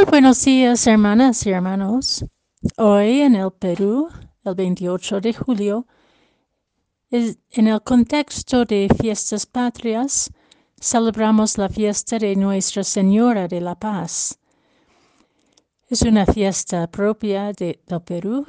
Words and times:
Muy 0.00 0.08
buenos 0.08 0.42
días, 0.46 0.86
hermanas 0.86 1.44
y 1.44 1.50
hermanos. 1.50 2.24
Hoy 2.78 3.20
en 3.20 3.34
el 3.34 3.50
Perú, 3.50 4.08
el 4.44 4.54
28 4.54 5.20
de 5.20 5.34
julio, 5.34 5.86
en 7.10 7.66
el 7.66 7.82
contexto 7.82 8.64
de 8.64 8.88
fiestas 8.98 9.44
patrias, 9.44 10.32
celebramos 10.80 11.58
la 11.58 11.68
fiesta 11.68 12.18
de 12.18 12.34
Nuestra 12.34 12.82
Señora 12.82 13.46
de 13.46 13.60
la 13.60 13.74
Paz. 13.74 14.38
Es 15.90 16.00
una 16.00 16.24
fiesta 16.24 16.90
propia 16.90 17.52
de, 17.52 17.78
del 17.86 18.00
Perú. 18.00 18.46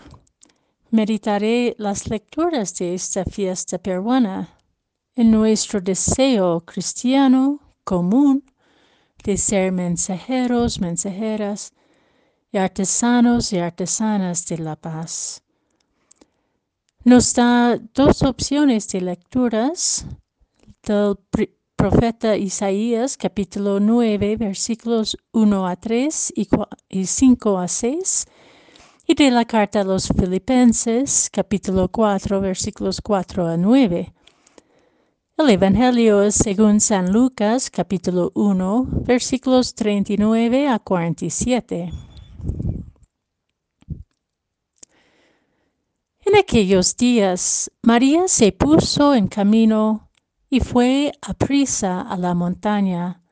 Meditaré 0.90 1.76
las 1.78 2.10
lecturas 2.10 2.74
de 2.76 2.94
esta 2.94 3.26
fiesta 3.26 3.78
peruana 3.78 4.58
en 5.16 5.32
nuestro 5.32 5.82
deseo 5.82 6.62
cristiano 6.62 7.60
común 7.84 8.42
de 9.24 9.38
ser 9.38 9.72
mensajeros, 9.72 10.80
mensajeras 10.80 11.74
y 12.52 12.58
artesanos 12.58 13.54
y 13.54 13.60
artesanas 13.60 14.46
de 14.48 14.58
la 14.58 14.76
paz. 14.76 15.44
Nos 17.04 17.34
da 17.34 17.78
dos 17.94 18.22
opciones 18.24 18.88
de 18.90 19.02
lecturas 19.02 20.06
del 20.84 21.18
profeta 21.76 22.38
Isaías, 22.38 23.18
capítulo 23.18 23.80
9, 23.80 24.38
versículos 24.38 25.18
1 25.32 25.68
a 25.68 25.76
3 25.76 26.34
y 26.90 27.06
5 27.06 27.58
a 27.58 27.68
6, 27.68 28.28
y 29.08 29.16
de 29.16 29.32
la 29.32 29.46
carta 29.46 29.82
a 29.82 29.84
los 29.84 30.08
Filipenses, 30.10 31.30
capítulo 31.32 31.90
4, 31.90 32.40
versículos 32.40 33.02
4 33.02 33.48
a 33.48 33.58
9. 33.58 34.14
El 35.42 35.50
Evangelio 35.50 36.30
según 36.30 36.80
San 36.80 37.12
Lucas, 37.12 37.72
capítulo 37.72 38.32
1, 38.36 38.88
versículos 39.08 39.74
39 39.74 40.68
a 40.68 40.78
47. 40.78 41.92
En 46.26 46.36
aquellos 46.38 46.96
días, 46.96 47.72
María 47.82 48.28
se 48.28 48.52
puso 48.52 49.16
en 49.16 49.28
camino 49.28 50.12
y 50.48 50.60
fue 50.60 51.12
a 51.24 51.34
prisa 51.34 52.02
a 52.02 52.18
la 52.18 52.36
montaña, 52.36 53.24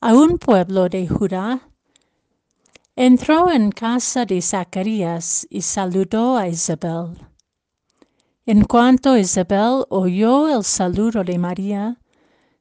a 0.00 0.14
un 0.14 0.38
pueblo 0.38 0.88
de 0.88 1.08
Judá. 1.08 1.68
Entró 2.94 3.50
en 3.50 3.72
casa 3.72 4.24
de 4.24 4.40
Zacarías 4.40 5.48
y 5.50 5.62
saludó 5.62 6.36
a 6.36 6.46
Isabel. 6.46 7.29
En 8.46 8.64
cuanto 8.64 9.18
Isabel 9.18 9.84
oyó 9.90 10.48
el 10.48 10.64
saludo 10.64 11.22
de 11.22 11.38
María, 11.38 12.00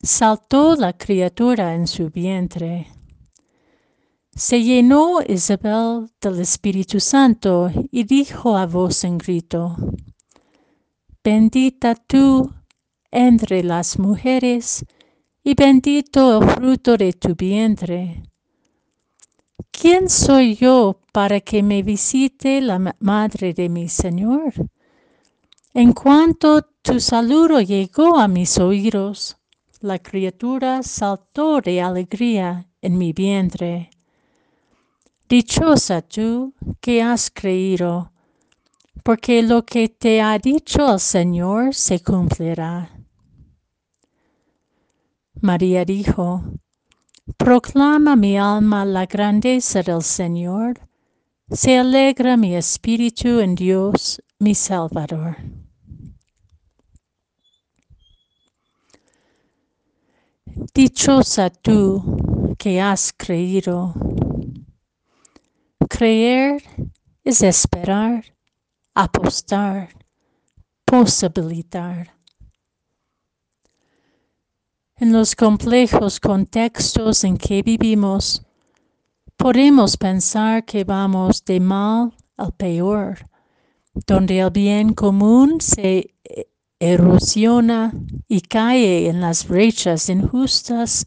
saltó 0.01 0.75
la 0.75 0.93
criatura 0.93 1.73
en 1.73 1.87
su 1.87 2.09
vientre. 2.09 2.87
Se 4.35 4.61
llenó 4.61 5.19
Isabel 5.27 6.09
del 6.21 6.41
Espíritu 6.41 6.99
Santo 6.99 7.71
y 7.91 8.03
dijo 8.03 8.57
a 8.57 8.65
voz 8.65 9.03
en 9.03 9.17
grito, 9.17 9.75
Bendita 11.23 11.95
tú 11.95 12.53
entre 13.11 13.63
las 13.63 13.99
mujeres, 13.99 14.85
y 15.43 15.55
bendito 15.55 16.41
el 16.41 16.49
fruto 16.49 16.97
de 16.97 17.13
tu 17.13 17.35
vientre. 17.35 18.23
¿Quién 19.71 20.09
soy 20.09 20.55
yo 20.55 20.99
para 21.13 21.39
que 21.39 21.63
me 21.63 21.83
visite 21.83 22.61
la 22.61 22.95
madre 22.99 23.53
de 23.53 23.69
mi 23.69 23.87
Señor? 23.87 24.53
En 25.73 25.93
cuanto 25.93 26.63
tu 26.81 26.99
saludo 26.99 27.61
llegó 27.61 28.17
a 28.17 28.27
mis 28.27 28.57
oídos, 28.57 29.37
la 29.81 29.99
criatura 29.99 30.81
saltó 30.81 31.61
de 31.61 31.79
alegría 31.79 32.67
en 32.81 32.97
mi 32.97 33.13
vientre. 33.13 33.91
Dichosa 35.29 36.01
tú 36.01 36.55
que 36.81 37.03
has 37.03 37.29
creído, 37.29 38.11
porque 39.03 39.43
lo 39.43 39.63
que 39.63 39.89
te 39.89 40.21
ha 40.21 40.39
dicho 40.39 40.91
el 40.91 40.99
Señor 40.99 41.75
se 41.75 42.01
cumplirá. 42.01 42.89
María 45.39 45.85
dijo, 45.85 46.43
Proclama 47.37 48.15
mi 48.15 48.39
alma 48.39 48.85
la 48.85 49.05
grandeza 49.05 49.83
del 49.83 50.01
Señor, 50.01 50.79
se 51.51 51.77
alegra 51.77 52.37
mi 52.37 52.55
espíritu 52.55 53.39
en 53.39 53.53
Dios, 53.53 54.21
mi 54.39 54.55
Salvador. 54.55 55.37
Dichosa 60.73 61.49
tú 61.49 62.55
que 62.57 62.81
has 62.81 63.13
creído. 63.15 63.93
Creer 65.89 66.61
es 67.23 67.41
esperar, 67.41 68.25
apostar, 68.93 69.89
posibilitar. 70.83 72.13
En 74.97 75.13
los 75.13 75.33
complejos 75.33 76.19
contextos 76.19 77.23
en 77.23 77.37
que 77.37 77.63
vivimos, 77.63 78.45
podemos 79.37 79.95
pensar 79.95 80.65
que 80.65 80.83
vamos 80.83 81.45
de 81.45 81.61
mal 81.61 82.13
al 82.35 82.51
peor, 82.51 83.29
donde 84.05 84.39
el 84.39 84.51
bien 84.51 84.93
común 84.93 85.61
se 85.61 86.15
erosiona 86.79 87.93
y 88.27 88.41
cae 88.41 89.09
en 89.09 89.19
las 89.19 89.47
brechas 89.47 90.09
injustas 90.09 91.05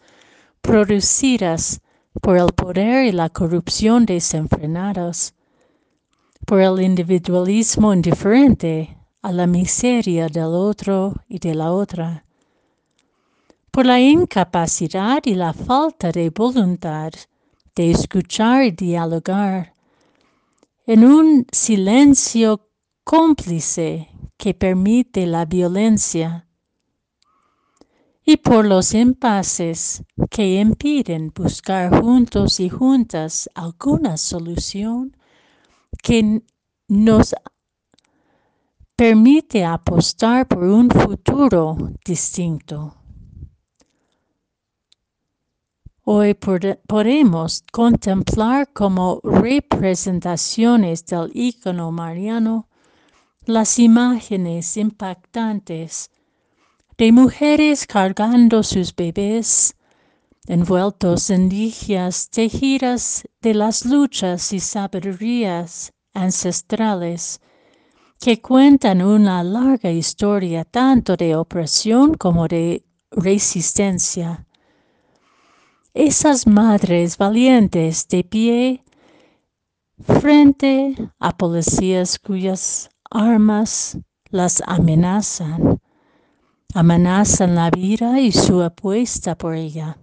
producidas 0.60 1.80
por 2.20 2.36
el 2.36 2.52
poder 2.52 3.06
y 3.06 3.12
la 3.12 3.30
corrupción 3.30 4.04
desenfrenados, 4.04 5.34
por 6.46 6.60
el 6.60 6.82
individualismo 6.82 7.94
indiferente 7.94 8.98
a 9.22 9.32
la 9.32 9.46
miseria 9.46 10.28
del 10.28 10.54
otro 10.54 11.14
y 11.26 11.38
de 11.38 11.54
la 11.54 11.72
otra, 11.72 12.24
por 13.70 13.86
la 13.86 13.98
incapacidad 13.98 15.22
y 15.24 15.34
la 15.34 15.54
falta 15.54 16.12
de 16.12 16.28
voluntad 16.28 17.12
de 17.74 17.90
escuchar 17.90 18.64
y 18.64 18.72
dialogar, 18.72 19.74
en 20.84 21.04
un 21.04 21.46
silencio 21.50 22.68
cómplice 23.04 24.11
que 24.42 24.54
permite 24.54 25.24
la 25.24 25.44
violencia 25.44 26.48
y 28.24 28.38
por 28.38 28.66
los 28.66 28.92
impases 28.92 30.02
que 30.30 30.60
impiden 30.60 31.32
buscar 31.32 32.02
juntos 32.02 32.58
y 32.58 32.68
juntas 32.68 33.48
alguna 33.54 34.16
solución 34.16 35.16
que 36.02 36.42
nos 36.88 37.36
permite 38.96 39.64
apostar 39.64 40.48
por 40.48 40.64
un 40.64 40.90
futuro 40.90 41.76
distinto. 42.04 42.96
Hoy 46.02 46.34
podemos 46.34 47.62
contemplar 47.70 48.72
como 48.72 49.20
representaciones 49.22 51.06
del 51.06 51.30
icono 51.32 51.92
mariano 51.92 52.66
las 53.46 53.78
imágenes 53.78 54.76
impactantes 54.76 56.10
de 56.96 57.10
mujeres 57.10 57.86
cargando 57.86 58.62
sus 58.62 58.94
bebés, 58.94 59.74
envueltos 60.46 61.30
en 61.30 61.48
ligias 61.48 62.30
tejidas 62.30 63.24
de 63.40 63.54
las 63.54 63.84
luchas 63.84 64.52
y 64.52 64.60
sabidurías 64.60 65.92
ancestrales, 66.14 67.40
que 68.20 68.40
cuentan 68.40 69.02
una 69.02 69.42
larga 69.42 69.90
historia 69.90 70.64
tanto 70.64 71.16
de 71.16 71.34
opresión 71.34 72.14
como 72.14 72.46
de 72.46 72.84
resistencia. 73.10 74.46
Esas 75.94 76.46
madres 76.46 77.18
valientes 77.18 78.06
de 78.06 78.22
pie 78.22 78.84
frente 80.06 80.94
a 81.18 81.36
policías 81.36 82.18
cuyas 82.18 82.91
armas 83.12 83.98
las 84.30 84.62
amenazan, 84.66 85.80
amenazan 86.74 87.54
la 87.54 87.70
vida 87.70 88.20
y 88.20 88.32
su 88.32 88.62
apuesta 88.62 89.36
por 89.36 89.54
ella. 89.54 89.98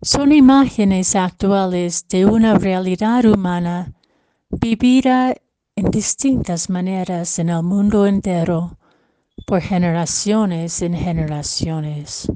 Son 0.00 0.32
imágenes 0.32 1.16
actuales 1.16 2.06
de 2.08 2.24
una 2.24 2.56
realidad 2.56 3.24
humana 3.24 3.92
vivida 4.48 5.34
en 5.76 5.90
distintas 5.90 6.70
maneras 6.70 7.38
en 7.38 7.50
el 7.50 7.62
mundo 7.62 8.06
entero 8.06 8.78
por 9.46 9.60
generaciones 9.60 10.82
en 10.82 10.94
generaciones. 10.94 12.30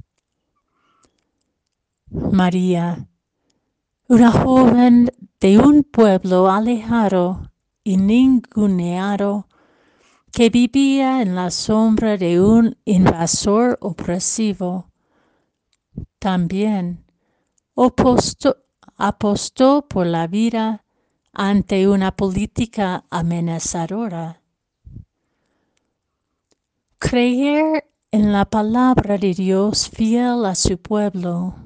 María, 2.11 3.09
una 4.09 4.31
joven 4.31 5.11
de 5.41 5.59
un 5.59 5.83
pueblo 5.83 6.51
alejado 6.51 7.52
y 7.85 7.97
ninguneado 7.97 9.49
que 10.33 10.49
vivía 10.49 11.21
en 11.21 11.35
la 11.35 11.51
sombra 11.51 12.17
de 12.17 12.41
un 12.41 12.79
invasor 12.85 13.79
opresivo. 13.81 14.91
También 16.19 17.05
apostó 18.97 19.89
por 19.89 20.07
la 20.07 20.27
vida 20.27 20.85
ante 21.33 21.89
una 21.89 22.17
política 22.17 23.05
amenazadora. 23.11 24.41
Creer 26.99 27.91
en 28.11 28.33
la 28.33 28.45
palabra 28.45 29.19
de 29.19 29.35
Dios 29.35 29.89
fiel 29.91 30.45
a 30.45 30.55
su 30.55 30.79
pueblo. 30.79 31.57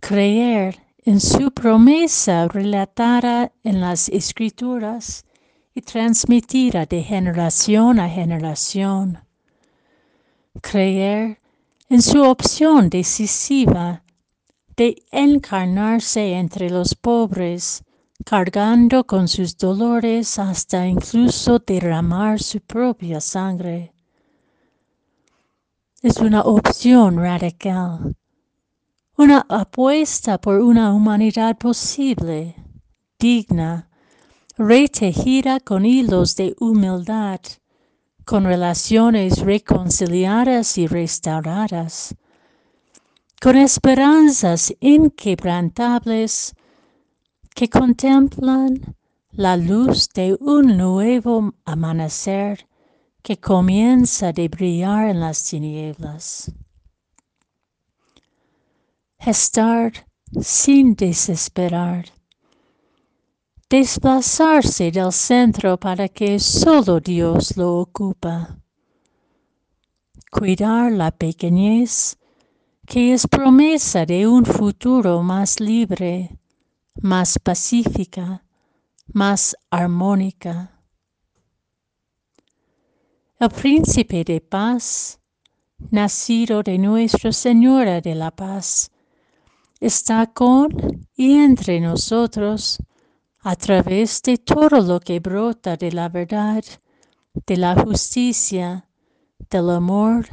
Creer 0.00 0.82
en 1.04 1.18
su 1.20 1.50
promesa 1.50 2.46
relatada 2.46 3.52
en 3.64 3.80
las 3.80 4.08
escrituras 4.08 5.24
y 5.74 5.80
transmitida 5.80 6.86
de 6.86 7.02
generación 7.02 7.98
a 7.98 8.08
generación. 8.08 9.18
Creer 10.60 11.40
en 11.88 12.02
su 12.02 12.22
opción 12.22 12.88
decisiva 12.88 14.04
de 14.76 15.02
encarnarse 15.10 16.34
entre 16.34 16.70
los 16.70 16.94
pobres, 16.94 17.82
cargando 18.24 19.04
con 19.04 19.26
sus 19.26 19.56
dolores 19.56 20.38
hasta 20.38 20.86
incluso 20.86 21.58
derramar 21.58 22.40
su 22.40 22.60
propia 22.60 23.20
sangre. 23.20 23.92
Es 26.00 26.18
una 26.18 26.42
opción 26.42 27.16
radical 27.16 28.14
una 29.22 29.46
apuesta 29.48 30.36
por 30.40 30.60
una 30.60 30.92
humanidad 30.92 31.56
posible, 31.56 32.56
digna, 33.20 33.88
retejida 34.58 35.60
con 35.60 35.86
hilos 35.86 36.34
de 36.34 36.56
humildad, 36.58 37.40
con 38.24 38.42
relaciones 38.42 39.38
reconciliadas 39.38 40.76
y 40.76 40.88
restauradas, 40.88 42.16
con 43.40 43.56
esperanzas 43.56 44.74
inquebrantables 44.80 46.56
que 47.54 47.68
contemplan 47.68 48.96
la 49.30 49.56
luz 49.56 50.08
de 50.08 50.36
un 50.40 50.76
nuevo 50.76 51.54
amanecer 51.64 52.66
que 53.22 53.38
comienza 53.38 54.32
de 54.32 54.48
brillar 54.48 55.10
en 55.10 55.20
las 55.20 55.44
tinieblas 55.44 56.52
estar 59.26 59.92
sin 60.40 60.94
desesperar, 60.94 62.06
desplazarse 63.70 64.90
del 64.90 65.12
centro 65.12 65.78
para 65.78 66.08
que 66.08 66.40
solo 66.40 66.98
Dios 67.00 67.56
lo 67.56 67.78
ocupa, 67.78 68.58
cuidar 70.30 70.90
la 70.90 71.10
pequeñez 71.10 72.18
que 72.84 73.12
es 73.12 73.26
promesa 73.28 74.04
de 74.04 74.26
un 74.26 74.44
futuro 74.44 75.22
más 75.22 75.60
libre, 75.60 76.36
más 77.00 77.38
pacífica, 77.38 78.44
más 79.12 79.56
armónica. 79.70 80.82
El 83.38 83.48
príncipe 83.50 84.24
de 84.24 84.40
paz, 84.40 85.20
nacido 85.90 86.62
de 86.62 86.76
Nuestra 86.78 87.32
Señora 87.32 88.00
de 88.00 88.14
la 88.14 88.30
Paz, 88.30 88.90
está 89.82 90.28
con 90.28 91.08
y 91.16 91.32
entre 91.34 91.80
nosotros 91.80 92.78
a 93.40 93.56
través 93.56 94.22
de 94.22 94.38
todo 94.38 94.80
lo 94.80 95.00
que 95.00 95.18
brota 95.18 95.76
de 95.76 95.90
la 95.90 96.08
verdad, 96.08 96.62
de 97.46 97.56
la 97.56 97.74
justicia, 97.74 98.86
del 99.50 99.70
amor, 99.70 100.28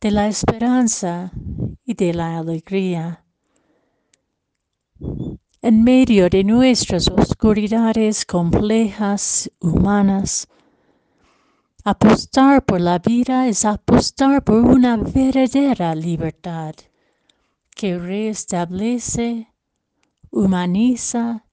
de 0.00 0.10
la 0.10 0.26
esperanza 0.28 1.30
y 1.84 1.92
de 1.92 2.14
la 2.14 2.38
alegría. 2.38 3.26
En 5.60 5.84
medio 5.84 6.30
de 6.30 6.42
nuestras 6.42 7.08
oscuridades 7.08 8.24
complejas, 8.24 9.50
humanas, 9.60 10.48
apostar 11.84 12.64
por 12.64 12.80
la 12.80 12.98
vida 12.98 13.48
es 13.48 13.66
apostar 13.66 14.42
por 14.42 14.64
una 14.64 14.96
verdadera 14.96 15.94
libertad 15.94 16.74
que 17.78 17.96
restablece, 17.96 19.54
humaniza 20.32 21.44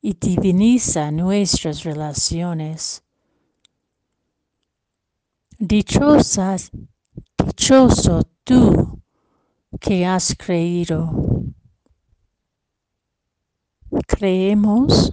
y 0.00 0.14
diviniza 0.14 1.10
nuestras 1.10 1.84
relaciones. 1.84 3.04
Dichosa, 5.58 6.56
dichoso 7.36 8.22
tú 8.44 8.98
que 9.78 10.06
has 10.06 10.34
creído. 10.38 11.12
Creemos 14.06 15.12